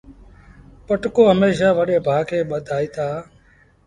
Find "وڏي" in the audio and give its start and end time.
1.77-1.97